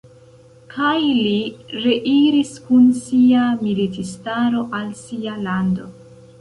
[0.75, 1.33] Kaj li
[1.83, 5.91] reiris kun sia militistaro al sia lando.